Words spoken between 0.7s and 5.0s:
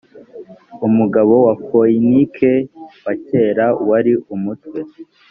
umugabo wa foyinike wa kera wari umutwe